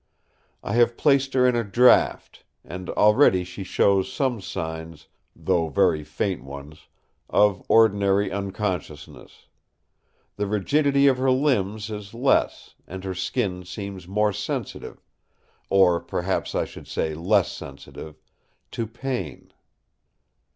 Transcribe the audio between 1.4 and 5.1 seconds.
in a draught; and already she shows some signs,